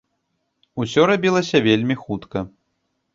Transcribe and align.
Усё 0.83 1.01
рабілася 1.11 1.61
вельмі 1.67 1.95
хутка. 2.07 2.43